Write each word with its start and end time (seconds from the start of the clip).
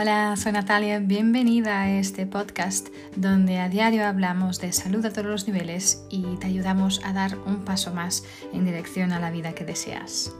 Hola, 0.00 0.36
soy 0.36 0.52
Natalia, 0.52 1.00
bienvenida 1.00 1.82
a 1.82 1.98
este 1.98 2.24
podcast 2.24 2.86
donde 3.16 3.58
a 3.58 3.68
diario 3.68 4.06
hablamos 4.06 4.60
de 4.60 4.72
salud 4.72 5.04
a 5.04 5.10
todos 5.10 5.26
los 5.26 5.48
niveles 5.48 6.04
y 6.08 6.22
te 6.36 6.46
ayudamos 6.46 7.00
a 7.04 7.12
dar 7.12 7.36
un 7.36 7.64
paso 7.64 7.92
más 7.92 8.22
en 8.52 8.64
dirección 8.64 9.10
a 9.10 9.18
la 9.18 9.32
vida 9.32 9.56
que 9.56 9.64
deseas. 9.64 10.32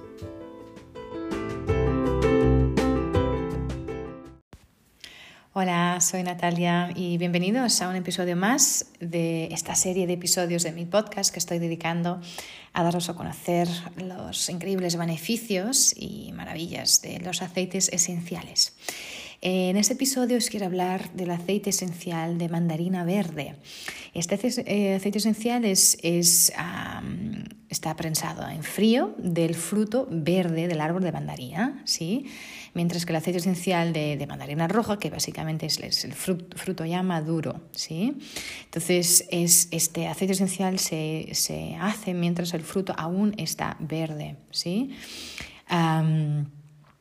Hola, 5.54 5.98
soy 6.00 6.22
Natalia 6.22 6.92
y 6.94 7.18
bienvenidos 7.18 7.82
a 7.82 7.88
un 7.88 7.96
episodio 7.96 8.36
más 8.36 8.92
de 9.00 9.46
esta 9.46 9.74
serie 9.74 10.06
de 10.06 10.12
episodios 10.12 10.62
de 10.62 10.70
mi 10.70 10.84
podcast 10.84 11.32
que 11.32 11.40
estoy 11.40 11.58
dedicando 11.58 12.20
a 12.74 12.84
daros 12.84 13.08
a 13.08 13.14
conocer 13.14 13.66
los 13.96 14.50
increíbles 14.50 14.94
beneficios 14.94 15.92
y 15.96 16.30
maravillas 16.32 17.02
de 17.02 17.18
los 17.18 17.42
aceites 17.42 17.88
esenciales. 17.88 18.76
En 19.40 19.76
este 19.76 19.92
episodio 19.92 20.36
os 20.36 20.50
quiero 20.50 20.66
hablar 20.66 21.12
del 21.12 21.30
aceite 21.30 21.70
esencial 21.70 22.38
de 22.38 22.48
mandarina 22.48 23.04
verde. 23.04 23.54
Este 24.12 24.34
eh, 24.66 24.96
aceite 24.96 25.18
esencial 25.18 25.64
es, 25.64 25.96
está 26.02 27.94
prensado 27.94 28.48
en 28.48 28.64
frío 28.64 29.14
del 29.16 29.54
fruto 29.54 30.08
verde 30.10 30.66
del 30.66 30.80
árbol 30.80 31.04
de 31.04 31.12
mandarina, 31.12 31.80
¿sí? 31.84 32.26
mientras 32.74 33.06
que 33.06 33.12
el 33.12 33.16
aceite 33.16 33.38
esencial 33.38 33.92
de, 33.92 34.26
mandarina 34.26 34.66
roja, 34.66 34.98
que 34.98 35.08
básicamente 35.08 35.66
es, 35.66 36.04
el 36.04 36.14
fruto, 36.14 36.84
ya 36.84 37.04
maduro. 37.04 37.60
¿sí? 37.70 38.18
Entonces, 38.64 39.24
es, 39.30 39.68
este 39.70 40.08
aceite 40.08 40.32
esencial 40.32 40.80
se, 40.80 41.76
hace 41.80 42.12
mientras 42.12 42.54
el 42.54 42.62
fruto 42.62 42.92
aún 42.98 43.34
está 43.36 43.76
verde. 43.78 44.34
¿sí? 44.50 44.90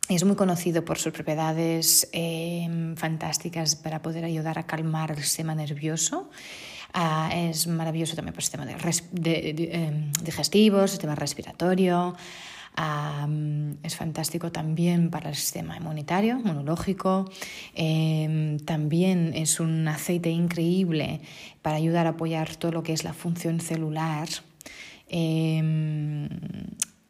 Es 0.09 0.23
muy 0.23 0.37
conocido 0.37 0.85
por 0.85 0.99
sus 0.99 1.11
propiedades 1.11 2.07
em, 2.13 2.95
fantásticas 2.95 3.75
para 3.75 4.01
poder 4.01 4.23
ayudar 4.23 4.57
a 4.57 4.65
calmar 4.65 5.11
el 5.11 5.17
sistema 5.17 5.53
nervioso. 5.53 6.29
Ah, 6.93 7.29
es 7.35 7.67
maravilloso 7.67 8.15
también 8.15 8.33
para 8.33 8.39
el 8.39 8.43
sistema 8.43 8.65
de, 9.11 9.69
em, 9.73 10.11
digestivo, 10.23 10.87
sistema 10.87 11.15
respiratorio. 11.15 12.15
es 13.83 13.95
fantástico 13.95 14.51
también 14.51 15.09
para 15.09 15.29
el 15.29 15.35
sistema 15.35 15.75
inmunitario, 15.75 16.39
inmunológico. 16.39 17.25
Em, 17.73 18.59
también 18.59 19.33
es 19.33 19.59
un 19.59 19.87
aceite 19.87 20.29
increíble 20.29 21.21
para 21.63 21.77
ayudar 21.77 22.05
a 22.05 22.11
apoyar 22.11 22.55
todo 22.55 22.71
lo 22.71 22.83
que 22.83 22.93
es 22.93 23.03
la 23.03 23.13
función 23.13 23.59
celular. 23.59 24.29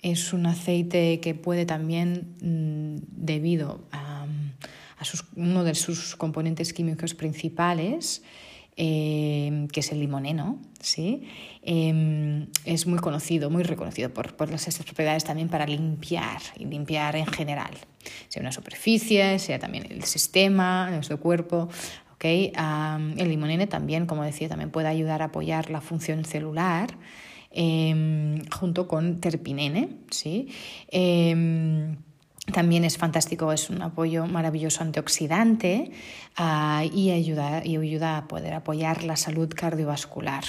Es 0.02 0.34
un 0.34 0.46
aceite 0.46 1.20
que 1.20 1.34
puede 1.34 1.66
también, 1.66 2.36
mm, 2.42 3.24
debido 3.26 3.82
a, 3.92 4.26
uno 5.36 5.64
de 5.64 5.76
sus 5.76 6.16
componentes 6.16 6.74
químicos 6.74 7.14
principales, 7.14 8.24
eh, 8.76 9.68
que 9.72 9.80
es 9.80 9.92
el 9.92 10.00
limoneno, 10.00 10.60
¿sí? 10.80 11.28
Em, 11.64 12.48
es 12.66 12.86
muy 12.86 13.00
conocido, 13.00 13.50
muy 13.50 13.64
reconocido 13.64 14.14
por, 14.14 14.36
por 14.36 14.52
las, 14.52 14.66
propiedades 14.80 15.24
también 15.24 15.50
para 15.50 15.66
limpiar 15.66 16.42
y 16.58 16.66
limpiar 16.66 17.16
en 17.16 17.26
general, 17.26 17.72
sea 18.28 18.42
una 18.42 18.52
superficie, 18.52 19.40
sea 19.40 19.58
también 19.58 19.88
el 19.90 20.04
sistema, 20.04 20.90
nuestro 20.92 21.20
cuerpo. 21.20 21.70
¿okay? 22.14 22.52
el 23.18 23.30
limoneno 23.30 23.68
también, 23.68 24.08
como 24.08 24.24
decía, 24.24 24.50
también 24.50 24.72
puede 24.72 24.88
ayudar 24.88 25.22
a 25.22 25.26
apoyar 25.26 25.70
la 25.70 25.82
función 25.82 26.26
celular 26.26 26.98
Em, 27.52 28.44
junto 28.50 28.88
con 28.88 29.20
terpinene. 29.20 29.90
¿sí? 30.12 30.50
Em, 30.90 31.98
también 32.54 32.86
es 32.86 32.98
fantástico, 32.98 33.52
es 33.52 33.70
un 33.70 33.82
apoyo 33.82 34.26
maravilloso 34.26 34.82
antioxidante 34.84 35.92
ah, 36.36 36.84
y, 36.94 37.12
ayuda, 37.12 37.66
y 37.66 37.78
ayuda 37.78 38.18
a 38.18 38.28
poder 38.28 38.54
apoyar 38.54 39.04
la 39.04 39.16
salud 39.16 39.50
cardiovascular. 39.54 40.44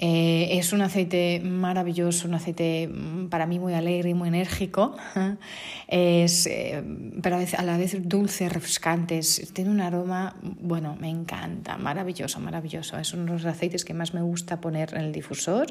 Eh, 0.00 0.58
es 0.58 0.72
un 0.72 0.80
aceite 0.80 1.40
maravilloso, 1.44 2.28
un 2.28 2.34
aceite 2.34 2.86
mm, 2.86 3.26
para 3.30 3.46
mí 3.46 3.58
muy 3.58 3.74
alegre 3.74 4.10
y 4.10 4.14
muy 4.14 4.28
enérgico, 4.28 4.96
es, 5.88 6.46
eh, 6.46 6.84
pero 7.20 7.36
a 7.36 7.62
la 7.64 7.76
vez 7.76 7.96
dulce, 8.08 8.48
refrescante, 8.48 9.20
tiene 9.52 9.70
un 9.70 9.80
aroma, 9.80 10.36
bueno, 10.40 10.96
me 11.00 11.08
encanta, 11.10 11.76
maravilloso, 11.78 12.38
maravilloso. 12.38 12.96
Es 12.96 13.12
uno 13.12 13.24
de 13.24 13.32
los 13.32 13.44
aceites 13.44 13.84
que 13.84 13.92
más 13.92 14.14
me 14.14 14.22
gusta 14.22 14.60
poner 14.60 14.94
en 14.94 15.00
el 15.00 15.12
difusor. 15.12 15.66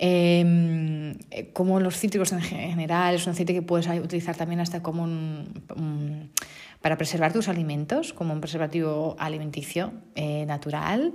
Em, 0.00 1.14
como 1.52 1.78
los 1.78 1.96
cítricos 1.96 2.32
en 2.32 2.40
general, 2.40 3.14
es 3.14 3.26
un 3.26 3.32
aceite 3.32 3.54
que 3.54 3.62
puedes 3.62 3.86
utilizar 3.86 4.36
también 4.36 4.58
hasta 4.60 4.82
como 4.82 5.04
un 5.04 6.30
para 6.80 6.96
preservar 6.96 7.32
tus 7.32 7.48
alimentos 7.48 8.12
como 8.12 8.32
un 8.32 8.40
preservativo 8.40 9.16
alimenticio 9.18 9.92
eh, 10.14 10.44
natural. 10.46 11.12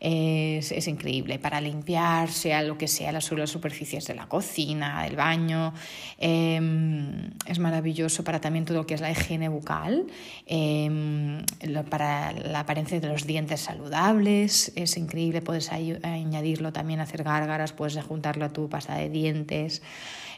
Es, 0.00 0.86
increíble 0.86 1.38
para 1.38 1.62
limpiar, 1.62 2.30
sea 2.30 2.62
lo 2.62 2.76
que 2.76 2.88
sea, 2.88 3.10
las, 3.10 3.24
superficies 3.24 4.06
de 4.06 4.14
la 4.14 4.26
cocina, 4.28 5.02
del 5.04 5.16
baño. 5.16 5.72
Em, 6.18 7.30
es 7.46 7.58
maravilloso 7.58 8.22
para 8.22 8.38
también 8.38 8.66
todo 8.66 8.78
lo 8.78 8.86
que 8.86 8.94
es 8.94 9.00
la 9.00 9.10
higiene 9.10 9.48
bucal, 9.48 10.06
em, 10.44 11.42
para 11.88 12.32
la 12.32 12.60
apariencia 12.60 13.00
de 13.00 13.08
los 13.08 13.26
dientes 13.26 13.60
saludables. 13.60 14.72
Es 14.76 14.98
increíble, 14.98 15.40
puedes 15.40 15.72
añadirlo 15.72 16.70
también 16.72 17.00
hacer 17.00 17.22
gárgaras, 17.22 17.72
puedes 17.72 17.96
juntarlo 18.04 18.44
a 18.44 18.52
tu 18.52 18.68
pasta 18.68 18.96
de 18.96 19.08
dientes. 19.08 19.80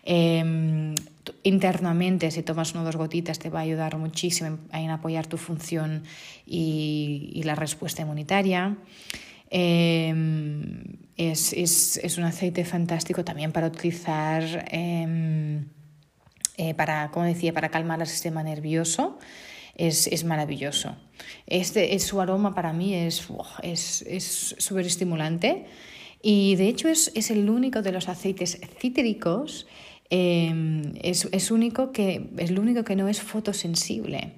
Em, 0.08 0.94
internamente, 1.42 2.30
si 2.30 2.42
tomas 2.46 2.70
una 2.72 2.82
o 2.82 2.86
dos 2.86 2.94
gotitas, 2.94 3.42
te 3.42 3.50
va 3.50 3.58
a 3.58 3.66
ayudar 3.66 3.98
muchísimo 3.98 4.58
en, 4.70 4.90
apoyar 4.90 5.26
tu 5.26 5.36
función 5.36 6.04
y, 6.46 7.42
la 7.42 7.56
respuesta 7.56 8.02
inmunitaria. 8.02 8.78
Em, 9.50 11.02
es, 11.16 12.16
un 12.18 12.24
aceite 12.24 12.64
fantástico 12.64 13.24
también 13.24 13.50
para 13.50 13.66
utilizar, 13.66 14.68
em, 14.70 15.66
eh, 16.56 16.74
para, 16.74 17.10
como 17.10 17.26
decía, 17.26 17.52
para 17.52 17.68
calmar 17.68 18.00
el 18.00 18.06
sistema 18.06 18.44
nervioso. 18.44 19.18
Es, 19.74 20.24
maravilloso. 20.24 20.96
Este, 21.46 21.96
es, 21.96 22.04
su 22.04 22.20
aroma 22.20 22.54
para 22.54 22.72
mí 22.72 22.94
es 22.94 23.26
súper 24.58 24.86
estimulante 24.86 25.66
y 26.22 26.56
de 26.56 26.68
hecho 26.68 26.88
es, 26.88 27.12
es 27.14 27.30
el 27.30 27.50
único 27.50 27.82
de 27.82 27.92
los 27.92 28.08
aceites 28.08 28.58
cítricos 28.80 29.66
Em, 30.10 30.94
es, 31.02 31.50
único 31.50 31.92
que, 31.92 32.30
es 32.38 32.50
lo 32.50 32.60
único 32.60 32.84
que 32.84 32.96
no 32.96 33.08
es 33.08 33.20
fotosensible. 33.20 34.34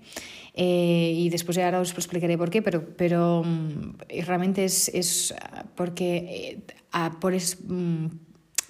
Eh, 0.55 1.13
y 1.15 1.29
después 1.29 1.57
ahora 1.59 1.81
os 1.81 1.93
explicaré 1.93 2.37
por 2.37 2.51
qué, 2.51 2.63
pero, 2.63 2.97
pero 2.97 3.43
mm, 3.45 3.99
realmente 4.27 4.65
es, 4.65 4.89
es 4.89 5.35
porque 5.77 6.63
eh, 6.93 7.11
por 7.21 7.35
es, 7.35 7.59
mm, 7.63 8.07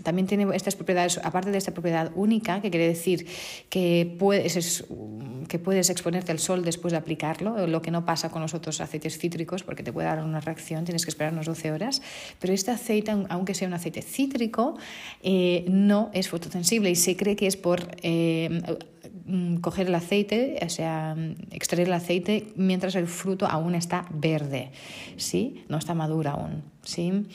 también 0.03 0.27
tiene 0.27 0.47
estas 0.55 0.77
propiedades, 0.77 1.19
aparte 1.23 1.51
de 1.51 1.59
esta 1.59 1.73
propiedad 1.73 2.11
única, 2.15 2.61
que 2.61 2.71
quiere 2.71 2.89
decir 2.89 3.27
que 3.69 4.17
puedes, 4.19 4.85
que 5.49 5.59
puedes 5.59 5.91
exponerte 5.91 6.33
al 6.33 6.39
sol 6.39 6.65
después 6.65 6.93
de 6.93 6.99
aplicarlo, 6.99 7.67
lo 7.67 7.83
que 7.83 7.91
no 7.91 8.05
pasa 8.05 8.31
con 8.31 8.43
los 8.43 8.55
otros 8.55 8.81
aceites 8.81 9.19
cítricos, 9.19 9.63
porque 9.63 9.83
te 9.83 9.93
puede 9.93 10.07
dar 10.07 10.23
una 10.23 10.41
reacción, 10.41 10.85
tienes 10.85 11.05
que 11.05 11.11
esperar 11.11 11.33
unas 11.33 11.47
12 11.47 11.73
horas. 11.73 12.03
Pero 12.39 12.53
este 12.53 12.71
aceite, 12.71 13.13
aunque 13.29 13.55
sea 13.55 13.69
un 13.69 13.75
aceite 13.75 14.03
cítrico, 14.03 14.77
eh, 15.23 15.65
no 15.69 16.11
es 16.13 16.29
fotosensible 16.29 16.91
y 16.91 16.97
se 16.97 17.17
cree 17.17 17.37
que 17.37 17.47
es 17.47 17.57
por 17.57 17.89
eh, 18.03 18.61
coger 19.61 19.89
el 19.89 19.95
aceite, 19.95 20.59
o 20.65 20.69
sea, 20.69 21.17
extraer 21.51 21.89
el 21.89 21.93
aceite 21.93 22.53
mientras 22.57 22.95
el 22.95 23.07
fruto 23.07 23.47
aún 23.47 23.75
está 23.75 24.07
verde, 24.11 24.71
¿sí? 25.17 25.65
No 25.69 25.79
está 25.79 25.95
maduro 25.95 26.31
aún, 26.31 26.63
¿sí? 26.83 27.27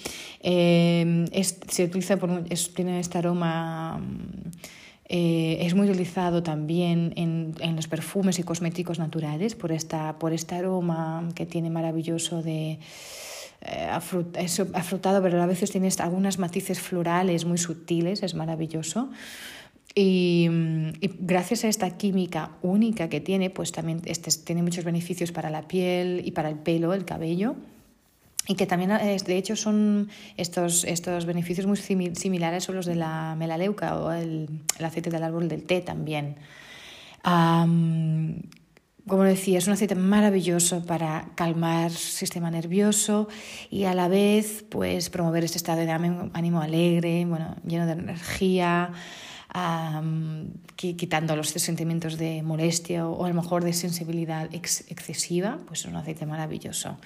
Eh, 0.41 1.25
se 1.67 1.83
utiliza 1.83 2.17
por, 2.17 2.43
tiene 2.75 2.99
este 2.99 3.17
aroma... 3.17 4.01
Eh, 5.09 5.57
es 5.59 5.75
muy 5.75 5.89
utilizado 5.89 6.41
también 6.41 7.13
en, 7.17 7.53
en, 7.59 7.75
los 7.75 7.87
perfumes 7.87 8.39
y 8.39 8.43
cosméticos 8.43 8.99
naturales 8.99 9.53
por, 9.53 9.73
esta, 9.73 10.17
por 10.17 10.31
este 10.31 10.55
aroma 10.55 11.27
que 11.35 11.45
tiene 11.45 11.69
maravilloso 11.69 12.41
de, 12.41 12.79
eh, 13.65 13.89
afrutado, 14.73 15.21
pero 15.21 15.41
a 15.41 15.45
veces 15.45 15.71
tiene 15.71 15.89
algunas 15.99 16.37
matices 16.37 16.81
florales 16.81 17.45
muy 17.45 17.57
sutiles, 17.57 18.21
es 18.21 18.35
maravilloso. 18.35 19.09
Y, 19.95 20.49
gracias 21.19 21.65
a 21.65 21.67
esta 21.67 21.97
química 21.97 22.51
única 22.61 23.09
que 23.09 23.21
tiene, 23.21 23.49
pues 23.49 23.71
también 23.71 24.01
este, 24.05 24.31
tiene 24.43 24.63
muchos 24.63 24.83
beneficios 24.83 25.31
para 25.31 25.49
la 25.49 25.67
piel 25.67 26.21
y 26.25 26.31
para 26.31 26.49
el 26.49 26.55
pelo, 26.55 26.93
el 26.93 27.05
cabello. 27.05 27.55
Y 28.47 28.55
que 28.55 28.65
también, 28.65 28.91
eh, 28.91 29.17
de 29.25 29.37
hecho, 29.37 29.55
son 29.55 30.09
estos, 30.35 30.83
estos 30.83 31.25
beneficios 31.25 31.67
muy 31.67 31.77
similares 31.77 32.67
a 32.67 32.71
los 32.73 32.85
de 32.85 32.95
la 32.95 33.35
melaleuca 33.37 33.97
o 33.97 34.11
el, 34.11 34.49
aceite 34.83 35.09
del 35.09 35.23
árbol 35.23 35.47
del 35.47 35.63
té 35.63 35.81
también. 35.81 36.35
como 37.23 39.23
decía, 39.23 39.59
es 39.59 39.67
un 39.67 39.73
aceite 39.73 39.95
maravilloso 39.95 40.83
para 40.85 41.29
calmar 41.35 41.91
el 41.91 41.97
sistema 41.97 42.49
nervioso 42.49 43.27
y 43.69 43.85
a 43.85 43.93
la 43.93 44.07
vez 44.07 44.65
pues, 44.69 45.09
promover 45.09 45.43
este 45.43 45.57
estado 45.57 45.81
de 45.81 45.91
ánimo 45.91 46.61
alegre, 46.61 47.25
bueno, 47.25 47.55
lleno 47.65 47.85
de 47.85 47.93
energía 47.93 48.91
quitando 50.75 51.35
los 51.35 51.49
sentimientos 51.49 52.17
de 52.17 52.41
molestia 52.41 53.07
o, 53.07 53.25
a 53.25 53.29
lo 53.29 53.35
mejor 53.35 53.63
de 53.63 53.73
sensibilidad 53.73 54.49
excesiva, 54.53 55.59
pues 55.67 55.81
es 55.81 55.85
un 55.85 55.95
aceite 55.95 56.25
maravilloso. 56.25 56.97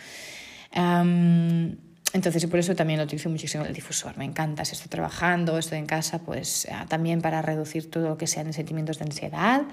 entonces, 2.13 2.45
por 2.47 2.59
eso 2.59 2.75
también 2.75 2.99
lo 2.99 3.05
utilizo 3.05 3.29
muchísimo 3.29 3.65
el 3.65 3.73
difusor. 3.73 4.17
Me 4.17 4.25
encanta. 4.25 4.63
Si 4.65 4.73
estoy 4.73 4.89
trabajando, 4.89 5.57
estoy 5.57 5.79
en 5.79 5.85
casa, 5.85 6.19
pues 6.19 6.67
ah, 6.71 6.85
también 6.87 7.21
para 7.21 7.41
reducir 7.41 7.91
todo 7.91 8.09
lo 8.09 8.17
que 8.17 8.27
sean 8.27 8.51
sentimientos 8.53 8.99
de 8.99 9.05
ansiedad 9.05 9.63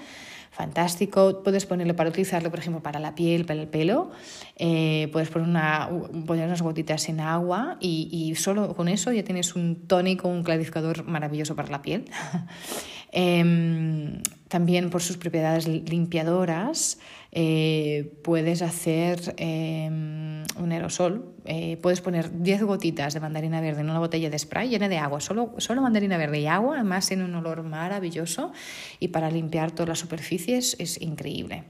fantástico. 0.54 1.42
Puedes 1.42 1.66
ponerlo 1.66 1.96
para 1.96 2.10
utilizarlo, 2.10 2.48
por 2.50 2.60
ejemplo, 2.60 2.82
para 2.82 3.00
la 3.00 3.14
piel, 3.14 3.44
para 3.44 3.60
el 3.60 3.68
pelo. 3.68 4.12
Eh, 4.56 5.08
puedes 5.12 5.28
poner, 5.28 5.48
una, 5.48 5.90
poner 6.26 6.46
unas 6.46 6.62
gotitas 6.62 7.08
en 7.08 7.20
agua 7.20 7.76
y, 7.80 8.08
y, 8.10 8.34
solo 8.36 8.74
con 8.74 8.88
eso 8.88 9.12
ya 9.12 9.24
tienes 9.24 9.56
un 9.56 9.86
tónico, 9.86 10.28
un 10.28 10.44
clarificador 10.44 11.04
maravilloso 11.04 11.56
para 11.56 11.68
la 11.68 11.82
piel. 11.82 12.04
eh, 13.14 14.20
también 14.48 14.90
por 14.90 15.02
sus 15.02 15.16
propiedades 15.16 15.66
limpiadoras 15.66 16.98
eh, 17.32 18.12
puedes 18.22 18.62
hacer 18.62 19.34
em, 19.36 20.44
un 20.56 20.70
aerosol. 20.70 21.34
Eh, 21.44 21.76
puedes 21.82 22.00
poner 22.00 22.40
10 22.40 22.62
gotitas 22.62 23.14
de 23.14 23.18
mandarina 23.18 23.60
verde 23.60 23.80
en 23.80 23.90
una 23.90 23.98
botella 23.98 24.30
de 24.30 24.38
spray 24.38 24.68
llena 24.68 24.88
de 24.88 24.98
agua, 24.98 25.20
solo, 25.20 25.54
solo 25.58 25.82
mandarina 25.82 26.16
verde 26.16 26.38
y 26.38 26.46
agua, 26.46 26.76
además 26.76 27.08
tiene 27.08 27.24
un 27.24 27.34
olor 27.34 27.64
maravilloso 27.64 28.52
y 29.00 29.08
para 29.08 29.30
limpiar 29.30 29.72
todas 29.72 29.88
las 29.88 29.98
superficies 29.98 30.76
es 30.78 31.00
increíble. 31.00 31.64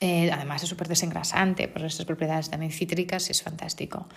Eh, 0.00 0.30
además 0.30 0.62
es 0.62 0.68
súper 0.68 0.88
desengrasante 0.88 1.68
por 1.68 1.84
estas 1.84 2.06
propiedades 2.06 2.48
también 2.48 2.72
cítricas, 2.72 3.28
es 3.28 3.42
fantástico. 3.42 4.08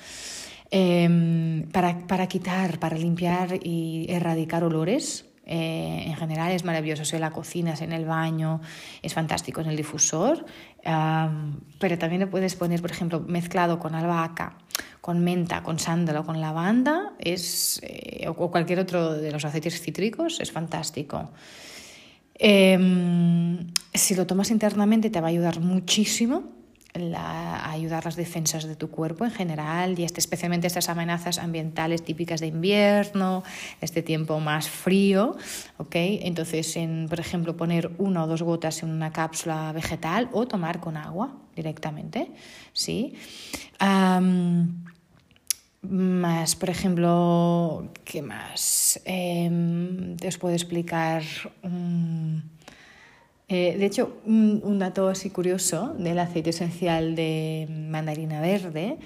Em, 0.71 1.67
para, 1.71 2.07
para 2.07 2.27
quitar, 2.27 2.79
para 2.79 2.97
limpiar 2.97 3.59
y 3.61 4.05
erradicar 4.09 4.63
olores, 4.63 5.28
eh, 5.45 6.03
en 6.05 6.15
general 6.15 6.51
es 6.51 6.63
maravilloso. 6.63 7.05
Si 7.05 7.17
la 7.17 7.31
cocina, 7.31 7.73
en 7.79 7.91
el 7.93 8.05
baño, 8.05 8.61
es 9.01 9.13
fantástico 9.13 9.61
en 9.61 9.67
el 9.67 9.77
difusor. 9.77 10.45
pero 11.79 11.97
también 11.97 12.21
lo 12.21 12.29
puedes 12.29 12.55
poner, 12.55 12.81
por 12.81 12.91
ejemplo, 12.91 13.19
mezclado 13.21 13.79
con 13.79 13.95
albahaca, 13.95 14.57
con 15.01 15.23
menta, 15.23 15.63
con 15.63 15.79
sándalo, 15.79 16.25
con 16.25 16.39
lavanda, 16.41 17.13
es, 17.19 17.79
eh, 17.83 18.27
o 18.27 18.35
cualquier 18.35 18.79
otro 18.79 19.13
de 19.13 19.31
los 19.31 19.43
aceites 19.45 19.81
cítricos, 19.81 20.39
es 20.39 20.51
fantástico. 20.51 21.31
Em, 22.35 23.67
si 23.93 24.15
lo 24.15 24.25
tomas 24.25 24.51
internamente 24.51 25.09
te 25.09 25.19
va 25.19 25.27
a 25.27 25.29
ayudar 25.29 25.59
muchísimo 25.59 26.58
la, 26.93 27.69
ayudar 27.69 28.05
las 28.05 28.15
defensas 28.15 28.65
de 28.65 28.75
tu 28.75 28.89
cuerpo 28.89 29.25
en 29.25 29.31
general 29.31 29.99
y 29.99 30.03
este, 30.03 30.19
especialmente 30.19 30.67
estas 30.67 30.89
amenazas 30.89 31.37
ambientales 31.37 32.03
típicas 32.03 32.39
de 32.39 32.47
invierno, 32.47 33.43
este 33.81 34.01
tiempo 34.01 34.39
más 34.39 34.69
frío. 34.69 35.37
¿okay? 35.77 36.19
Entonces, 36.23 36.75
en, 36.75 37.07
por 37.09 37.19
ejemplo, 37.19 37.55
poner 37.55 37.91
una 37.97 38.23
o 38.23 38.27
dos 38.27 38.41
gotas 38.41 38.83
en 38.83 38.89
una 38.89 39.11
cápsula 39.11 39.71
vegetal 39.71 40.29
o 40.31 40.47
tomar 40.47 40.79
con 40.79 40.97
agua 40.97 41.35
directamente. 41.55 42.31
¿sí? 42.73 43.15
más, 45.81 46.55
por 46.57 46.69
ejemplo, 46.69 47.89
¿qué 48.03 48.21
más? 48.21 48.99
Eh, 49.05 50.15
os 50.27 50.37
puedo 50.37 50.53
explicar. 50.53 51.23
Eh, 53.49 53.75
de 53.77 53.85
hecho, 53.85 54.21
un, 54.25 54.79
dato 54.79 55.09
así 55.09 55.31
curioso 55.31 55.95
del 55.97 56.19
aceite 56.19 56.51
esencial 56.51 57.15
de 57.15 57.67
mandarina 57.69 58.41
verde 58.41 58.99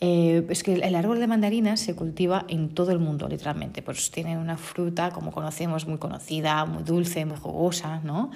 eh, 0.00 0.44
es 0.48 0.64
que 0.64 0.74
el 0.74 0.94
árbol 0.96 1.20
de 1.20 1.28
mandarina 1.28 1.76
se 1.76 1.94
cultiva 1.94 2.44
en 2.48 2.70
todo 2.70 2.90
el 2.90 2.98
mundo, 2.98 3.28
literalmente. 3.28 3.80
Pues 3.80 4.10
tiene 4.10 4.36
una 4.36 4.56
fruta, 4.56 5.10
como 5.10 5.30
conocemos, 5.30 5.86
muy 5.86 5.98
conocida, 5.98 6.64
muy 6.66 6.82
dulce, 6.82 7.24
muy 7.24 7.36
jugosa, 7.36 8.00
¿no? 8.04 8.30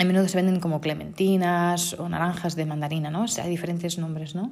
a 0.00 0.04
menudo 0.04 0.26
se 0.28 0.36
venden 0.36 0.60
como 0.60 0.80
clementinas 0.80 1.92
o 1.94 2.08
naranjas 2.08 2.56
de 2.56 2.64
mandarina, 2.64 3.10
¿no? 3.10 3.26
hay 3.42 3.50
diferentes 3.50 3.98
nombres, 3.98 4.34
¿no? 4.34 4.50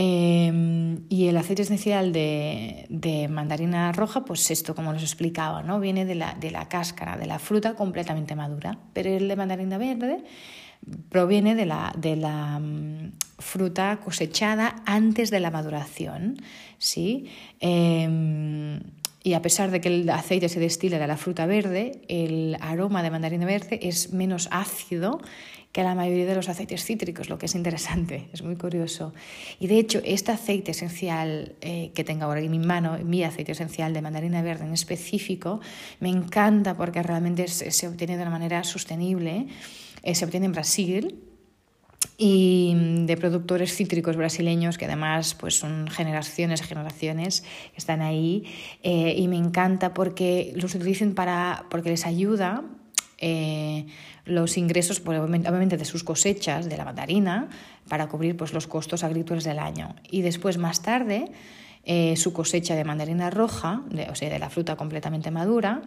Em, 0.00 1.06
y 1.08 1.26
el 1.26 1.36
aceite 1.36 1.62
esencial 1.62 2.12
de, 2.12 2.86
de, 2.88 3.26
mandarina 3.26 3.90
roja, 3.90 4.24
pues 4.24 4.48
esto, 4.52 4.76
como 4.76 4.92
les 4.92 5.02
explicaba, 5.02 5.64
¿no? 5.64 5.80
viene 5.80 6.04
de 6.04 6.14
la, 6.14 6.34
de 6.34 6.52
la 6.52 6.68
cáscara, 6.68 7.16
de 7.16 7.26
la 7.26 7.40
fruta 7.40 7.74
completamente 7.74 8.36
madura. 8.36 8.78
Pero 8.92 9.10
el 9.10 9.26
de 9.26 9.34
mandarina 9.34 9.76
verde 9.76 10.22
proviene 11.08 11.56
de 11.56 11.66
la, 11.66 11.92
de 11.98 12.14
la 12.14 12.60
mm, 12.60 13.12
fruta 13.40 13.98
cosechada 13.98 14.76
antes 14.86 15.32
de 15.32 15.40
la 15.40 15.50
maduración. 15.50 16.36
¿sí? 16.78 17.26
Em, 17.58 18.78
y 19.28 19.34
a 19.34 19.42
pesar 19.42 19.70
de 19.70 19.82
que 19.82 19.88
el 19.88 20.08
aceite 20.08 20.48
se 20.48 20.58
destila 20.58 20.98
de 20.98 21.06
la 21.06 21.18
fruta 21.18 21.44
verde, 21.44 22.00
el 22.08 22.56
aroma 22.62 23.02
de 23.02 23.10
mandarina 23.10 23.44
verde 23.44 23.78
es 23.82 24.14
menos 24.14 24.48
ácido 24.50 25.20
que 25.70 25.82
la 25.82 25.94
mayoría 25.94 26.24
de 26.24 26.34
los 26.34 26.48
aceites 26.48 26.82
cítricos, 26.82 27.28
lo 27.28 27.36
que 27.36 27.44
es 27.44 27.54
interesante, 27.54 28.30
es 28.32 28.42
muy 28.42 28.56
curioso. 28.56 29.12
Y 29.60 29.66
de 29.66 29.78
hecho, 29.78 30.00
este 30.02 30.32
aceite 30.32 30.70
esencial 30.70 31.56
eh, 31.60 31.90
que 31.94 32.04
tengo 32.04 32.24
ahora 32.24 32.40
en 32.40 32.50
mi 32.50 32.58
mano, 32.58 32.96
mi 33.04 33.22
aceite 33.22 33.52
esencial 33.52 33.92
de 33.92 34.00
mandarina 34.00 34.40
verde 34.40 34.64
en 34.64 34.72
específico, 34.72 35.60
me 36.00 36.08
encanta 36.08 36.74
porque 36.74 37.02
realmente 37.02 37.48
se 37.48 37.86
obtiene 37.86 38.16
de 38.16 38.22
una 38.22 38.30
manera 38.30 38.64
sostenible, 38.64 39.46
eh, 40.04 40.14
se 40.14 40.24
obtiene 40.24 40.46
en 40.46 40.52
Brasil 40.52 41.27
y 42.20 42.74
de 43.06 43.16
productores 43.16 43.72
cítricos 43.74 44.16
brasileños 44.16 44.76
que 44.76 44.86
además 44.86 45.36
pues 45.36 45.54
son 45.54 45.86
generaciones 45.86 46.62
generaciones 46.62 47.42
que 47.42 47.78
están 47.78 48.02
ahí 48.02 48.44
eh, 48.82 49.14
y 49.16 49.28
me 49.28 49.36
encanta 49.36 49.94
porque 49.94 50.52
los 50.56 50.74
utilizan 50.74 51.14
para 51.14 51.64
porque 51.70 51.90
les 51.90 52.04
ayuda 52.04 52.64
eh, 53.20 53.86
los 54.24 54.56
ingresos, 54.56 55.00
pues, 55.00 55.18
obviamente, 55.18 55.76
de 55.76 55.84
sus 55.84 56.04
cosechas 56.04 56.68
de 56.68 56.76
la 56.76 56.84
mandarina 56.84 57.48
para 57.88 58.06
cubrir 58.08 58.36
pues, 58.36 58.52
los 58.52 58.66
costos 58.66 59.02
agrícolas 59.02 59.44
del 59.44 59.58
año. 59.58 59.96
Y 60.08 60.22
después, 60.22 60.58
más 60.58 60.82
tarde, 60.82 61.32
eh, 61.84 62.14
su 62.16 62.32
cosecha 62.32 62.76
de 62.76 62.84
mandarina 62.84 63.30
roja, 63.30 63.82
o 64.10 64.14
sea, 64.14 64.30
de 64.30 64.38
la 64.38 64.50
fruta 64.50 64.76
completamente 64.76 65.30
madura, 65.30 65.82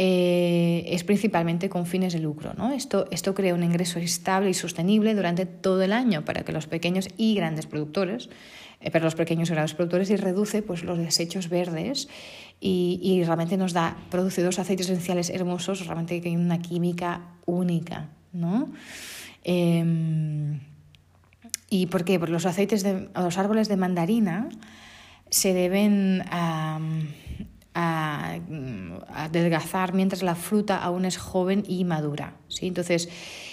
eh, 0.00 0.84
es 0.86 1.02
principalmente 1.02 1.68
con 1.68 1.84
fines 1.84 2.12
de 2.12 2.20
lucro. 2.20 2.54
¿no? 2.56 2.72
Esto, 2.72 3.08
esto 3.10 3.34
crea 3.34 3.52
un 3.52 3.64
ingreso 3.64 3.98
estable 3.98 4.48
y 4.48 4.54
sostenible 4.54 5.16
durante 5.16 5.44
todo 5.44 5.82
el 5.82 5.92
año 5.92 6.24
para 6.24 6.44
que 6.44 6.52
los 6.52 6.68
pequeños 6.68 7.08
y 7.16 7.34
grandes 7.34 7.66
productores, 7.66 8.30
para 8.92 9.04
los 9.04 9.16
pequeños 9.16 9.50
y 9.50 9.54
grandes 9.54 9.74
productores, 9.74 10.08
y 10.10 10.16
reduce 10.16 10.62
pues, 10.62 10.84
los 10.84 10.98
desechos 10.98 11.48
verdes 11.48 12.08
y, 12.60 13.22
realmente 13.24 13.56
nos 13.56 13.72
da, 13.72 13.96
produce 14.08 14.40
dos 14.40 14.60
aceites 14.60 14.88
esenciales 14.88 15.30
hermosos, 15.30 15.84
realmente 15.84 16.20
que 16.20 16.28
hay 16.28 16.36
una 16.36 16.60
química 16.60 17.34
única, 17.44 18.08
¿no? 18.32 18.70
Em, 19.42 20.60
¿Y 21.70 21.86
por 21.86 22.04
qué? 22.04 22.20
Porque 22.20 22.32
los 22.32 22.46
aceites 22.46 22.84
de 22.84 23.08
los 23.14 23.36
árboles 23.36 23.68
de 23.68 23.76
mandarina 23.76 24.48
se 25.28 25.52
deben 25.52 26.22
a, 27.78 28.40
adelgazar 29.14 29.94
mientras 29.94 30.22
la 30.22 30.34
fruta 30.34 30.76
aún 30.76 31.04
es 31.04 31.16
joven 31.16 31.62
y 31.68 31.84
madura. 31.84 32.34
¿sí? 32.48 32.66
Entonces, 32.66 33.08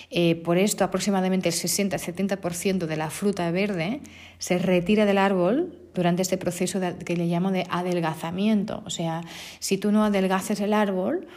eh, 0.10 0.36
por 0.36 0.58
esto 0.58 0.84
aproximadamente 0.84 1.50
el 1.50 1.55
60-70% 1.55 2.88
de 2.88 2.98
la 2.98 3.12
fruta 3.12 3.50
verde 3.51 4.01
se 4.39 4.58
retira 4.58 5.05
del 5.05 5.20
árbol 5.20 5.77
durante 5.94 6.24
este 6.24 6.38
proceso 6.38 6.79
que 7.05 7.15
le 7.15 7.27
llamo 7.27 7.51
de 7.51 7.65
adelgazamiento. 7.70 8.82
O 8.86 8.89
sea, 8.89 9.22
si 9.60 9.77
tú 9.77 9.91
no 9.91 10.03
adelgaces 10.03 10.60
el 10.60 10.74
árbol, 10.74 11.27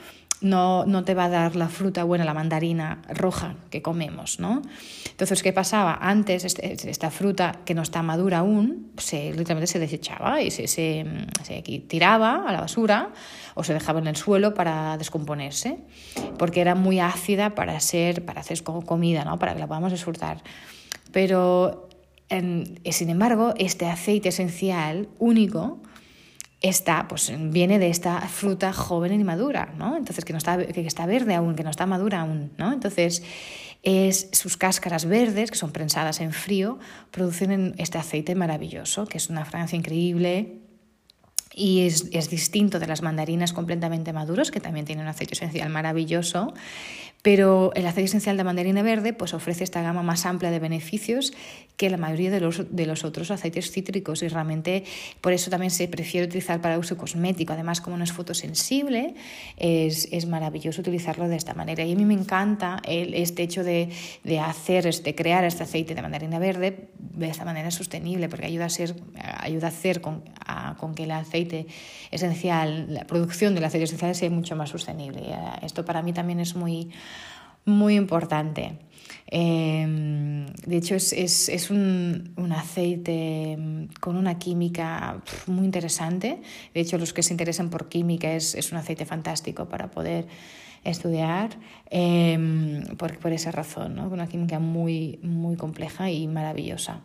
no, 0.41 0.87
no, 0.87 1.05
te 1.05 1.15
va 1.15 1.25
a 1.25 1.29
dar 1.29 1.57
la 1.57 1.69
fruta 1.69 2.05
buena, 2.05 2.25
la 2.25 2.35
mandarina 2.35 3.03
roja 3.09 3.57
que 3.71 3.83
comemos, 3.83 4.39
¿no? 4.39 4.63
Entonces, 5.11 5.43
¿qué 5.43 5.53
pasaba? 5.53 5.99
Antes 6.01 6.45
este, 6.45 6.91
esta 6.91 7.11
fruta 7.11 7.61
que 7.65 7.75
no 7.75 7.83
está 7.83 8.03
madura 8.03 8.39
aún, 8.39 8.93
se, 8.99 9.33
literalmente 9.33 9.67
se 9.67 9.79
desechaba 9.79 10.41
y 10.41 10.51
se, 10.51 10.69
se, 10.69 11.05
se, 11.43 11.63
tiraba 11.63 12.45
a 12.49 12.53
la 12.53 12.61
basura 12.61 13.11
o 13.55 13.65
se 13.65 13.75
dejaba 13.75 13.99
en 13.99 14.07
el 14.07 14.17
suelo 14.17 14.55
para 14.55 14.97
descomponerse, 14.97 15.79
porque 16.39 16.61
era 16.61 16.75
muy 16.75 17.01
ácida 17.01 17.55
para, 17.55 17.79
ser, 17.81 18.25
para 18.25 18.41
hacer 18.41 18.63
comida, 18.63 19.25
¿no? 19.25 19.39
Para 19.39 19.55
que 19.55 19.61
la 19.61 19.67
podamos 19.67 19.93
disfrutar. 19.93 20.43
Pero 21.11 21.89
sin 22.29 23.11
embargo, 23.11 23.55
este 23.57 23.87
aceite 23.87 24.29
esencial 24.29 25.09
único 25.19 25.81
está, 26.61 27.07
pues, 27.09 27.33
viene 27.51 27.79
de 27.79 27.89
esta 27.89 28.21
fruta 28.23 28.73
joven 28.73 29.19
y 29.19 29.25
madura, 29.25 29.73
¿no? 29.77 29.97
Entonces, 29.97 30.25
que, 30.25 30.33
no 30.33 30.39
está, 30.39 30.59
que 30.67 30.87
está 30.87 31.07
verde 31.07 31.35
aún, 31.35 31.55
que 31.55 31.63
no 31.63 31.71
está 31.71 31.87
madura 31.87 32.21
aún, 32.21 32.53
¿no? 32.59 32.73
Entonces, 32.73 33.23
es 33.83 34.29
sus 34.33 34.57
cáscaras 34.57 35.05
verdes, 35.05 35.51
que 35.51 35.57
son 35.57 35.71
prensadas 35.71 36.21
en 36.21 36.33
frío, 36.33 36.79
producen 37.11 37.75
este 37.79 37.99
aceite 37.99 38.35
maravilloso, 38.35 39.07
que 39.07 39.19
es 39.19 39.31
una 39.31 39.45
fragancia 39.45 39.77
increíble, 39.77 40.59
y 41.55 41.87
es, 41.87 42.09
es, 42.13 42.31
distinto 42.31 42.79
de 42.79 42.87
las 42.87 43.03
mandarinas 43.03 43.53
completamente 43.53 44.13
maduras, 44.13 44.51
que 44.51 44.61
también 44.61 44.87
tienen 44.87 45.05
un 45.05 45.09
aceite 45.09 45.35
esencial 45.35 45.71
maravilloso, 45.71 46.55
Pero 47.23 47.73
el 47.75 47.87
aceite 47.87 48.09
esencial 48.09 48.37
de 48.37 48.45
mandarina 48.45 48.83
verde 48.83 49.13
pues, 49.13 49.35
ofrece 49.35 49.65
esta 49.65 49.83
gama 49.83 50.03
más 50.03 50.25
amplia 50.25 50.51
de 50.51 50.61
beneficios 50.61 51.33
que 51.77 51.91
la 51.91 51.97
mayoría 51.97 52.31
de 52.31 52.41
los, 52.41 52.75
de 52.75 52.87
los 52.87 53.05
otros 53.05 53.31
aceites 53.31 53.71
cítricos 53.71 54.23
y 54.23 54.29
realmente 54.29 54.85
por 55.21 55.33
eso 55.33 55.49
también 55.49 55.71
se 55.71 55.87
prefiere 55.87 56.27
utilizar 56.27 56.61
para 56.61 56.79
uso 56.79 56.97
cosmético. 56.97 57.53
Además, 57.53 57.81
como 57.81 57.97
no 57.97 58.05
es 58.05 58.13
fotosensible, 58.13 59.15
es, 59.57 60.09
es 60.11 60.27
maravilloso 60.27 60.81
utilizarlo 60.81 61.29
de 61.29 61.37
esta 61.37 61.55
manera. 61.55 61.85
Y 61.85 61.93
a 61.93 61.97
mí 61.97 62.05
me 62.05 62.15
encanta 62.15 62.81
el, 62.85 63.15
este 63.15 63.43
hecho 63.43 63.63
de, 63.63 63.91
de 64.25 64.41
hacer, 64.41 64.85
de 64.85 65.15
crear 65.15 65.45
este 65.45 65.63
aceite 65.63 65.95
de 65.95 66.03
mandarina 66.03 66.39
verde 66.39 66.89
de 66.99 67.29
esta 67.29 67.45
manera 67.45 67.71
sostenible, 67.71 68.29
porque 68.29 68.47
ayuda 68.47 68.67
a, 68.67 68.71
ser, 68.71 68.95
ayuda 69.39 69.69
a 69.69 69.71
hacer 69.71 70.01
con, 70.01 70.25
a, 70.45 70.77
con 70.77 70.95
que 70.95 71.05
el 71.05 71.11
aceite 71.13 71.67
esencial, 72.11 72.93
la 72.93 73.05
producción 73.05 73.55
del 73.55 73.65
aceite 73.65 73.85
esencial 73.85 74.15
sea 74.15 74.31
mucho 74.31 74.57
más 74.57 74.71
sostenible. 74.71 75.23
Esto 75.63 75.85
para 75.85 76.03
mí 76.03 76.13
también 76.13 76.41
es 76.41 76.57
muy, 76.57 76.91
muy 77.65 77.97
importante. 77.97 78.79
Em, 79.31 80.47
de 80.47 80.77
hecho, 80.77 80.95
es, 80.95 81.13
es, 81.13 81.49
es 81.49 81.71
un, 81.71 82.33
un, 82.37 82.53
aceite 82.53 83.59
con 84.01 84.17
una 84.17 84.39
química 84.39 85.23
muy 85.47 85.67
interesante. 85.67 86.41
De 86.73 86.81
hecho, 86.81 86.97
los 86.97 87.13
que 87.13 87.23
se 87.23 87.35
interesan 87.35 87.69
por 87.69 87.89
química 87.89 88.33
es, 88.33 88.55
es 88.55 88.73
un 88.73 88.79
aceite 88.79 89.05
fantástico 89.05 89.69
para 89.69 89.91
poder 89.91 90.27
estudiar 90.85 91.51
eh, 91.91 92.83
por, 92.97 93.19
por, 93.19 93.33
esa 93.33 93.51
razón, 93.51 93.97
¿no? 93.97 94.09
una 94.09 94.29
química 94.29 94.59
muy, 94.59 95.19
muy 95.23 95.57
compleja 95.57 96.11
y 96.11 96.27
maravillosa. 96.27 97.03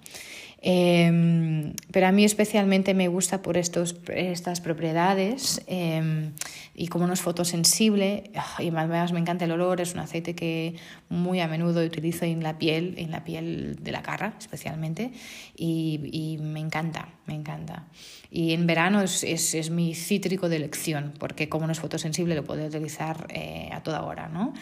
Eh, 0.65 1.74
pero 1.91 2.08
a 2.08 2.12
mí 2.13 2.24
especialmente 2.24 2.93
me 2.93 3.10
gusta 3.10 3.41
por 3.41 3.58
estos, 3.58 3.98
estas 4.08 4.62
propiedades 4.62 5.62
eh, 5.67 6.32
y 6.74 6.88
como 6.88 7.05
no 7.05 7.13
es 7.13 7.22
fotosensible, 7.22 8.32
y 8.60 8.70
además 8.70 9.12
me 9.12 9.20
encanta 9.20 9.43
el 9.43 9.51
olor, 9.51 9.82
es 9.82 9.93
un 9.93 10.00
aceite 10.00 10.36
que 10.36 10.75
muy 11.10 11.41
a 11.41 11.50
menudo 11.50 11.84
utilizo 11.84 12.24
en 12.24 12.41
la 12.41 12.58
piel, 12.58 12.96
en 12.98 13.12
la 13.12 13.25
piel 13.25 13.77
de 13.82 13.91
la 13.91 14.01
cara 14.01 14.36
especialmente, 14.39 15.12
y, 15.55 16.00
y 16.12 16.38
me 16.38 16.62
encanta, 16.62 17.10
me 17.27 17.36
encanta. 17.36 17.88
Y 18.32 18.53
en 18.53 18.65
verano 18.65 19.01
es, 19.01 19.24
es, 19.24 19.53
es, 19.53 19.70
mi 19.70 19.93
cítrico 19.93 20.48
de 20.48 20.55
elección, 20.55 21.13
porque 21.20 21.50
como 21.50 21.65
no 21.65 21.74
es 21.74 21.79
fotosensible 21.82 22.36
lo 22.36 22.43
puedo 22.46 22.65
utilizar 22.65 23.27
eh, 23.29 23.70
a 23.74 23.84
toda 23.84 24.01
hora. 24.03 24.29
¿no? 24.29 24.53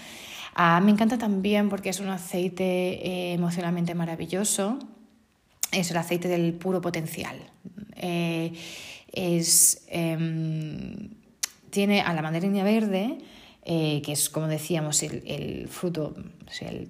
Ah, 0.56 0.82
me 0.84 0.92
encanta 0.92 1.20
también 1.20 1.70
porque 1.70 1.90
es 1.90 2.00
un 2.00 2.10
aceite 2.10 2.64
eh, 2.64 3.34
emocionalmente 3.34 3.94
maravilloso 3.94 4.80
es 5.72 5.92
el 5.92 5.98
aceite 5.98 6.28
del 6.28 6.54
puro 6.54 6.82
potencial. 6.82 7.38
Eh, 7.96 8.54
es, 9.12 9.86
eh, 9.90 11.10
tiene 11.70 12.02
a 12.02 12.14
la 12.14 12.22
mandarina 12.22 12.64
verde, 12.64 13.18
eh, 13.64 14.02
que 14.04 14.14
es 14.14 14.30
como 14.30 14.48
decíamos 14.48 15.04
el, 15.04 15.68
fruto 15.70 16.16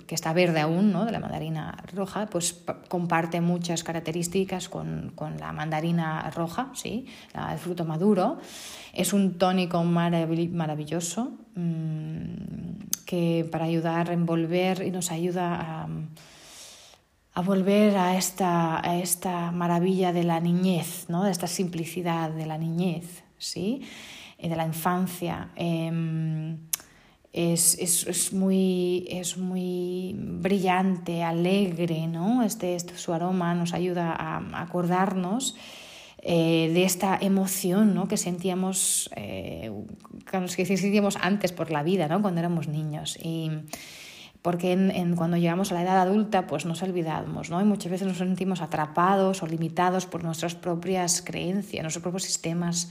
que 0.08 0.16
está 0.16 0.34
verde 0.34 0.62
aún, 0.62 0.92
¿no? 0.92 1.06
de 1.06 1.12
la 1.12 1.20
mandarina 1.20 1.78
roja, 1.94 2.28
pues 2.28 2.64
comparte 2.88 3.42
muchas 3.42 3.84
características 3.84 4.70
con, 4.70 5.12
con 5.14 5.38
la 5.38 5.52
mandarina 5.52 6.30
roja, 6.32 6.72
¿sí? 6.74 7.06
el 7.52 7.60
fruto 7.60 7.86
maduro. 7.86 8.40
Es 8.94 9.14
un 9.14 9.38
tónico 9.38 9.84
maravilloso 9.84 11.34
mmm, 11.56 12.88
que 13.06 13.48
para 13.52 13.66
ayudar 13.66 14.10
a 14.10 14.14
envolver 14.14 14.82
y 14.82 14.92
nos 14.92 15.12
ayuda 15.12 15.84
a 15.84 15.88
a 17.34 17.42
volver 17.42 17.98
a 17.98 18.18
esta, 18.18 18.86
a 18.86 18.98
esta 18.98 19.52
maravilla 19.52 20.12
de 20.14 20.24
la 20.24 20.40
niñez, 20.40 21.06
¿no? 21.08 21.24
de 21.24 21.32
esta 21.32 21.48
simplicidad 21.48 22.32
de 22.32 22.46
la 22.46 22.58
niñez, 22.58 23.24
¿sí? 23.38 23.82
Eh, 24.38 24.50
de 24.50 24.56
la 24.56 24.66
infancia. 24.66 25.50
Eh, 25.56 26.58
es, 27.34 27.78
es, 27.80 28.08
es, 28.08 28.34
muy, 28.34 29.06
es 29.10 29.38
muy 29.38 30.14
brillante, 30.18 31.24
alegre, 31.24 32.08
¿no? 32.08 32.44
Este, 32.44 32.76
este, 32.76 32.98
su 32.98 33.14
aroma 33.14 33.56
nos 33.56 33.74
ayuda 33.74 34.12
a 34.12 34.62
acordarnos 34.62 35.56
eh, 36.24 36.70
de 36.74 36.84
esta 36.84 37.18
emoción 37.20 37.96
¿no? 37.96 38.08
que 38.08 38.16
sentíamos, 38.16 39.10
eh, 39.16 39.72
sentíamos 40.56 41.16
antes 41.16 41.52
por 41.52 41.72
la 41.72 41.82
vida, 41.82 42.08
¿no? 42.08 42.22
cuando 42.22 42.40
éramos 42.40 42.68
niños. 42.68 43.18
Porque 44.42 44.72
en, 44.72 44.92
en, 44.92 45.16
cuando 45.16 45.38
llegamos 45.38 45.72
a 45.72 45.76
la 45.76 45.84
edad 45.84 46.00
adulta 46.00 46.48
pues 46.48 46.66
nos 46.66 46.82
olvidamos, 46.82 47.50
¿no? 47.50 47.62
Y 47.62 47.66
muchas 47.66 47.92
veces 47.92 48.08
nos 48.08 48.18
sentimos 48.18 48.62
atrapados 48.62 49.44
o 49.44 49.48
limitados 49.48 50.06
por 50.06 50.24
nuestras 50.24 50.56
propias 50.56 51.22
creencias, 51.22 51.84
nuestros 51.84 52.02
propios 52.02 52.24
sistemas 52.24 52.90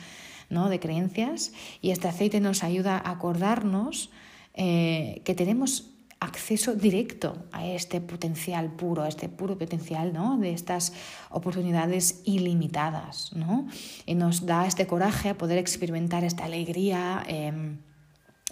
¿no? 0.50 0.69
de 0.69 0.80
creencias 0.80 1.52
y 1.80 1.92
este 1.92 2.09
aceite 2.09 2.40
nos 2.40 2.62
ayuda 2.62 2.99
a 2.99 3.12
acordarnos 3.12 4.11
eh, 4.54 5.23
que 5.25 5.35
tenemos 5.35 5.87
acceso 6.19 6.75
directo 6.75 7.47
a 7.50 7.66
este 7.66 8.02
potencial 8.02 8.71
puro, 8.73 9.04
a 9.04 9.09
este 9.09 9.30
puro 9.30 9.57
potencial 9.57 10.12
¿no? 10.12 10.37
de 10.37 10.52
estas 10.52 10.92
oportunidades 11.30 12.21
ilimitadas. 12.25 13.33
¿no? 13.35 13.66
Y 14.04 14.16
nos 14.16 14.45
da 14.45 14.66
este 14.66 14.87
coraje 14.87 15.30
a 15.30 15.38
poder 15.38 15.57
experimentar 15.57 16.25
esta 16.25 16.45
alegría 16.45 17.25
eh, 17.26 17.47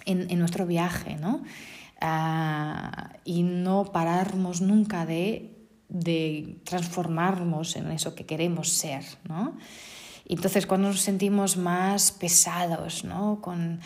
en, 0.05 0.31
en, 0.31 0.39
nuestro 0.39 0.65
viaje. 0.65 1.17
¿no? 1.17 1.43
Uh, 2.01 3.17
y 3.25 3.43
no 3.43 3.85
pararnos 3.91 4.61
nunca 4.61 5.05
de, 5.05 5.55
de, 5.89 6.61
transformarnos 6.63 7.75
en 7.75 7.91
eso 7.91 8.15
que 8.15 8.25
queremos 8.25 8.69
ser, 8.69 9.03
¿no? 9.27 9.57
entonces 10.25 10.67
cuando 10.67 10.89
nos 10.89 11.01
sentimos 11.01 11.57
más 11.57 12.11
pesados, 12.11 13.03
¿no? 13.03 13.41
Con, 13.41 13.79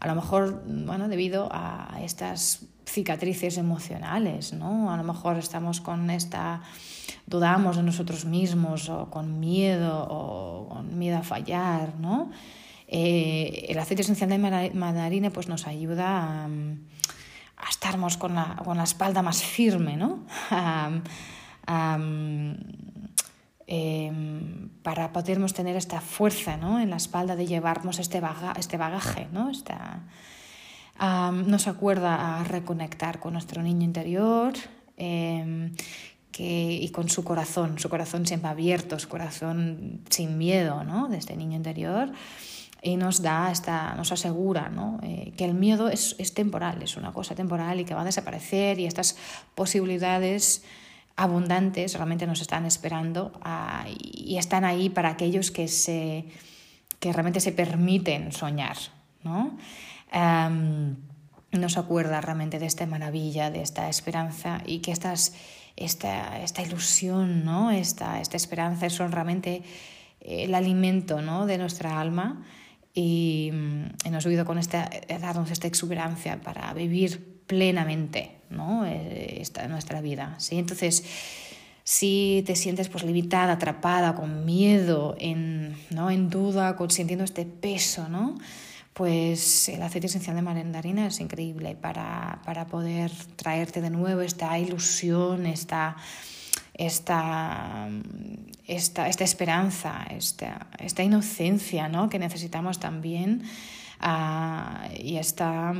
a 0.00 0.06
lo 0.08 0.14
mejor, 0.14 0.64
bueno, 0.66 1.08
debido 1.08 1.48
a 1.52 2.00
estas 2.02 2.64
cicatrices 2.86 3.58
emocionales, 3.58 4.54
¿no? 4.54 4.92
A 4.92 4.96
lo 4.96 5.04
mejor 5.04 5.36
estamos 5.36 5.82
con 5.82 6.10
esta, 6.10 6.62
dudamos 7.26 7.76
de 7.76 7.82
nosotros 7.82 8.24
mismos 8.24 8.88
o 8.88 9.10
con 9.10 9.38
miedo 9.40 10.06
o 10.10 10.68
con 10.68 10.98
miedo 10.98 11.18
a 11.18 11.22
fallar, 11.22 11.94
¿no? 11.96 12.30
Eh, 12.88 13.66
el 13.68 13.78
aceite 13.78 14.02
esencial 14.02 14.30
de 14.30 14.38
mandarina 14.74 15.30
pues 15.30 15.48
nos 15.48 15.66
ayuda 15.68 16.44
a, 16.44 16.48
a 17.64 17.68
estarmos 17.68 18.16
con 18.16 18.34
la, 18.34 18.56
con 18.64 18.76
la 18.76 18.84
espalda 18.84 19.22
más 19.22 19.42
firme, 19.42 19.96
¿no? 19.96 20.20
Um, 20.50 21.02
um, 21.68 22.56
eh, 23.66 24.12
para 24.82 25.12
podermos 25.12 25.54
tener 25.54 25.76
esta 25.76 26.00
fuerza 26.00 26.56
¿no? 26.56 26.80
en 26.80 26.90
la 26.90 26.96
espalda 26.96 27.36
de 27.36 27.46
llevarnos 27.46 28.00
este, 28.00 28.18
baga, 28.18 28.52
este 28.58 28.76
bagaje, 28.76 29.28
¿no? 29.32 29.48
Esta, 29.50 30.00
um, 31.00 31.46
nos 31.46 31.68
acuerda 31.68 32.40
a 32.40 32.44
reconectar 32.44 33.20
con 33.20 33.34
nuestro 33.34 33.62
niño 33.62 33.84
interior 33.84 34.54
eh, 34.96 35.70
que, 36.32 36.72
y 36.72 36.88
con 36.90 37.08
su 37.08 37.22
corazón, 37.22 37.78
su 37.78 37.88
corazón 37.88 38.26
siempre 38.26 38.50
abierto, 38.50 38.98
su 38.98 39.08
corazón 39.08 40.00
sin 40.10 40.36
miedo 40.36 40.82
¿no? 40.82 41.08
de 41.08 41.18
este 41.18 41.36
niño 41.36 41.56
interior 41.56 42.10
y 42.82 42.96
nos 42.96 43.22
da 43.22 43.50
esta, 43.50 43.94
nos 43.94 44.12
asegura 44.12 44.68
¿no? 44.68 44.98
eh, 45.02 45.32
que 45.36 45.44
el 45.44 45.54
miedo 45.54 45.88
es, 45.88 46.16
es, 46.18 46.32
temporal, 46.34 46.82
es 46.82 46.96
una 46.96 47.12
cosa 47.12 47.34
temporal 47.34 47.80
y 47.80 47.84
que 47.84 47.94
va 47.94 48.02
a 48.02 48.04
desaparecer 48.04 48.78
y 48.78 48.86
estas 48.86 49.16
posibilidades 49.54 50.64
abundantes 51.16 51.94
realmente 51.94 52.26
nos 52.26 52.40
están 52.40 52.64
esperando 52.64 53.32
uh, 53.44 53.86
y 54.00 54.38
están 54.38 54.64
ahí 54.64 54.88
para 54.88 55.10
aquellos 55.10 55.50
que, 55.50 55.68
se, 55.68 56.24
que 56.98 57.12
realmente 57.12 57.40
se 57.40 57.52
permiten 57.52 58.32
soñar. 58.32 58.76
¿no? 59.22 59.58
Um, 60.14 60.96
nos 61.52 61.76
acuerda 61.76 62.20
realmente 62.22 62.58
de 62.58 62.66
esta 62.66 62.86
maravilla, 62.86 63.50
de 63.50 63.60
esta 63.60 63.90
esperanza 63.90 64.62
y 64.64 64.78
que 64.78 64.92
estas, 64.92 65.34
esta, 65.76 66.40
esta 66.40 66.62
ilusión, 66.62 67.44
¿no? 67.44 67.70
esta, 67.70 68.20
esta 68.20 68.38
esperanza 68.38 68.88
son 68.88 69.12
realmente 69.12 69.62
el 70.20 70.54
alimento 70.54 71.20
¿no? 71.20 71.44
de 71.44 71.58
nuestra 71.58 72.00
alma 72.00 72.46
y, 72.94 73.52
y 74.04 74.10
nos 74.10 74.26
ayuda 74.26 74.44
con 74.44 74.58
esta, 74.58 74.88
eh, 74.92 75.18
darnos 75.18 75.50
esta 75.50 75.66
exuberancia 75.66 76.40
para 76.40 76.72
vivir 76.74 77.42
plenamente 77.46 78.36
¿no? 78.50 78.84
Eh, 78.86 79.38
esta, 79.40 79.66
nuestra 79.68 80.00
vida. 80.00 80.34
¿sí? 80.38 80.58
Entonces, 80.58 81.04
si 81.84 82.42
te 82.46 82.56
sientes 82.56 82.88
pues, 82.88 83.04
limitada, 83.04 83.54
atrapada, 83.54 84.14
con 84.14 84.44
miedo, 84.44 85.16
en, 85.18 85.76
¿no? 85.90 86.10
en 86.10 86.30
duda, 86.30 86.76
sintiendo 86.88 87.24
este 87.24 87.44
peso, 87.44 88.08
¿no? 88.08 88.36
pues 88.92 89.68
el 89.68 89.82
aceite 89.82 90.08
esencial 90.08 90.36
de 90.36 90.42
mandarina 90.42 91.06
es 91.06 91.20
increíble 91.20 91.74
para, 91.74 92.42
para 92.44 92.66
poder 92.66 93.10
traerte 93.36 93.80
de 93.80 93.88
nuevo 93.88 94.20
esta 94.20 94.58
ilusión, 94.58 95.46
esta, 95.46 95.96
esta, 96.86 97.88
esta, 98.66 99.08
esta 99.08 99.24
esperanza, 99.24 100.06
esta, 100.10 100.68
esta 100.78 101.02
inocencia 101.02 101.88
¿no? 101.88 102.08
que 102.08 102.18
necesitamos 102.18 102.80
también 102.80 103.42
uh, 104.02 104.92
y 104.98 105.18
esta, 105.18 105.74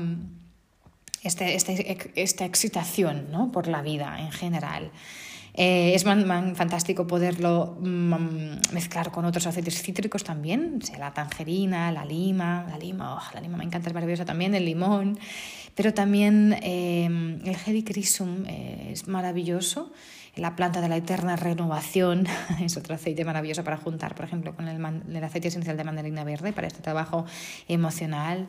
este, 1.23 1.55
este, 1.55 2.13
esta 2.15 2.45
excitación 2.45 3.31
¿no? 3.31 3.51
por 3.51 3.67
la 3.67 3.81
vida 3.83 4.21
en 4.21 4.31
general. 4.31 4.93
Eh, 5.55 5.95
es 5.95 6.05
fantástico 6.05 7.07
poderlo 7.07 7.77
mm, 7.81 8.73
mezclar 8.73 9.11
con 9.11 9.25
otros 9.25 9.47
aceites 9.47 9.83
cítricos 9.83 10.23
también, 10.23 10.79
la 10.99 11.13
tangerina, 11.13 11.91
la 11.91 12.05
lima, 12.05 12.67
la 12.69 12.79
lima, 12.79 13.17
oh, 13.17 13.35
la 13.35 13.41
lima 13.41 13.57
me 13.57 13.65
encanta, 13.65 13.89
es 13.89 13.95
maravillosa 13.95 14.25
también, 14.25 14.55
el 14.55 14.65
limón, 14.65 15.19
pero 15.75 15.93
también 15.93 16.57
em, 16.63 17.41
el 17.45 17.57
Helichrysum 17.67 18.45
eh, 18.47 18.91
es 18.93 19.09
maravilloso, 19.09 19.93
la 20.37 20.57
planta 20.57 20.81
de 20.81 20.89
la 20.89 20.97
eterna 20.97 21.37
renovación 21.37 22.27
es 22.61 22.77
otro 22.77 22.95
aceite 22.95 23.25
maravilloso 23.25 23.65
para 23.65 23.77
juntar, 23.77 24.15
por 24.15 24.25
ejemplo, 24.25 24.55
con 24.55 24.69
el, 24.69 25.25
aceite 25.25 25.49
esencial 25.49 25.77
de 25.77 25.85
mandarina 25.85 26.25
verde 26.25 26.53
para 26.53 26.67
este 26.67 26.81
trabajo 26.83 27.27
emocional, 27.69 28.49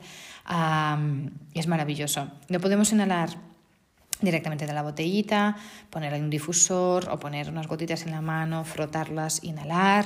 es 1.54 1.68
maravilloso. 1.68 2.32
Lo 2.50 2.60
podemos 2.60 2.92
inhalar 2.92 3.30
directamente 4.22 4.66
de 4.66 4.74
la 4.74 4.82
botellita, 4.82 5.58
poner 5.90 6.14
un 6.14 6.30
difusor 6.30 7.10
o 7.10 7.20
poner 7.20 7.50
unas 7.50 7.68
gotitas 7.68 8.06
en 8.06 8.12
la 8.12 8.22
mano, 8.22 8.64
frotarlas, 8.64 9.44
inhalar. 9.44 10.06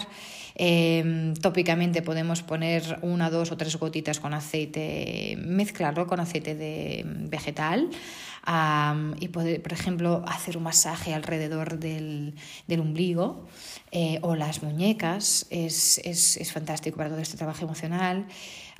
Em, 0.56 1.34
tópicamente 1.36 2.02
podemos 2.02 2.42
poner 2.42 3.00
una, 3.02 3.30
dos 3.30 3.52
o 3.52 3.58
tres 3.58 3.76
gotitas 3.76 4.20
con 4.20 4.34
aceite, 4.34 5.36
mezclarlo 5.38 6.08
con 6.08 6.20
aceite 6.20 6.56
de 6.56 7.04
vegetal 7.06 7.90
y 9.20 9.28
poder, 9.30 9.62
por 9.62 9.74
ejemplo, 9.74 10.24
hacer 10.28 10.56
un 10.56 10.64
masaje 10.64 11.14
alrededor 11.14 11.80
del, 11.80 12.36
del 12.68 12.80
ombligo 12.80 13.48
eh, 13.92 14.20
o 14.22 14.36
las 14.36 14.62
muñecas. 14.62 15.48
Es, 15.50 16.00
es, 16.04 16.38
es 16.38 16.52
fantástico 16.52 16.98
para 16.98 17.10
todo 17.10 17.20
este 17.20 17.38
trabajo 17.38 17.66
emocional 17.66 18.28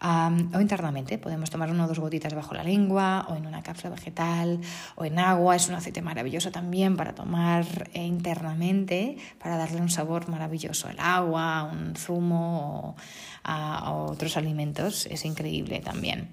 o 0.02 0.62
internamente. 0.62 1.18
Podemos 1.18 1.50
tomar 1.50 1.72
una 1.72 1.86
o 1.86 1.88
dos 1.88 2.00
gotitas 2.00 2.34
bajo 2.34 2.54
la 2.54 2.64
lengua 2.64 3.26
o 3.30 3.36
en 3.36 3.48
una 3.48 3.64
cápsula 3.64 3.96
vegetal 3.96 4.60
o 4.96 5.06
en 5.06 5.20
agua. 5.20 5.56
Es 5.56 5.70
un 5.70 5.76
aceite 5.76 6.02
maravilloso 6.02 6.52
también 6.52 6.98
para 6.98 7.16
tomar 7.16 7.66
internamente, 7.94 9.18
para 9.40 9.58
darle 9.58 9.82
un 9.82 9.90
sabor 9.90 10.28
maravilloso. 10.30 10.90
El 10.90 11.00
agua, 11.00 11.64
un 11.72 11.96
zumo 11.96 12.96
o 12.96 12.96
a, 13.44 13.92
otros 13.94 14.38
alimentos. 14.38 15.08
Es 15.08 15.26
increíble 15.26 15.80
también. 15.80 16.30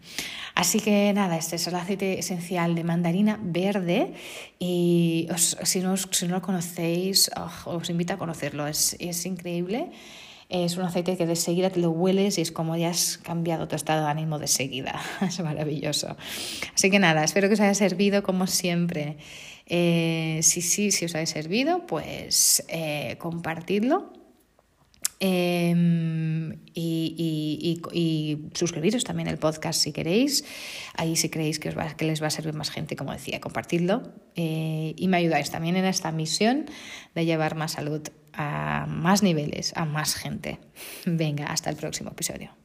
Así 0.55 0.81
que 0.81 1.13
nada, 1.15 1.37
este 1.37 1.57
es 1.57 1.67
el 1.67 1.75
aceite 1.75 2.19
esencial 2.19 2.75
de 2.75 2.85
mandarina 2.85 3.39
verde 3.43 4.15
y 4.59 5.29
si, 5.63 5.81
no, 5.81 5.97
si 5.97 6.27
no 6.27 6.35
lo 6.35 6.43
conocéis, 6.43 7.31
oh, 7.37 7.77
os 7.77 7.91
invito 7.91 8.15
a 8.15 8.19
conocerlo. 8.19 8.67
Es, 8.67 8.97
es 8.99 9.25
increíble. 9.25 9.91
Es 10.53 10.77
un 10.77 10.85
aceite 10.85 11.17
que 11.17 11.25
de 11.25 11.35
seguida 11.35 11.71
te 11.71 11.81
lo 11.81 11.91
hueles 11.93 12.37
y 12.37 12.43
es 12.43 12.53
como 12.53 12.77
ya 12.77 12.91
has 12.91 13.17
cambiado 13.17 13.69
tu 13.69 13.75
estado 13.75 14.05
de 14.05 14.11
ánimo 14.11 14.39
de 14.39 14.47
seguida. 14.47 15.01
Es 15.27 15.41
maravilloso. 15.41 16.15
Así 16.75 16.91
que 16.91 16.99
nada, 16.99 17.25
espero 17.25 17.49
que 17.49 17.55
os 17.55 17.61
haya 17.61 17.73
servido 17.73 18.23
como 18.23 18.47
siempre. 18.47 19.17
Eh, 19.65 20.41
si 20.43 20.61
sí, 20.61 20.91
si 20.91 21.07
os 21.07 21.15
haya 21.15 21.25
servido, 21.25 21.87
pues 21.87 22.63
eh, 22.69 23.17
compartidlo. 23.19 24.13
Em, 25.25 26.59
y, 26.75 27.81
suscribiros 28.55 29.05
también 29.05 29.29
al 29.29 29.39
podcast 29.39 29.81
si 29.81 29.93
queréis. 29.93 30.45
Ahí 30.95 31.15
si 31.15 31.29
creéis 31.29 31.61
que, 31.61 31.69
os 31.69 31.79
va, 31.79 31.95
que 31.95 32.05
les 32.05 32.21
va 32.21 32.27
a 32.27 32.31
servir 32.31 32.55
más 32.55 32.71
gente, 32.71 32.97
como 32.97 33.13
decía, 33.13 33.41
compartidlo. 33.41 34.03
Eh, 34.35 34.95
y 34.97 35.07
me 35.07 35.19
ayudáis 35.19 35.53
también 35.53 35.77
en 35.77 35.85
esta 35.85 36.11
misión 36.11 36.67
de 37.15 37.25
llevar 37.25 37.55
más 37.55 37.73
salud 37.73 38.03
a 38.33 38.87
más 38.89 39.23
niveles, 39.23 39.73
a 39.77 39.85
más 39.85 40.17
gente. 40.17 40.59
Venga, 41.07 41.47
hasta 41.47 41.71
el 41.71 41.77
próximo 41.77 42.11
episodio. 42.11 42.62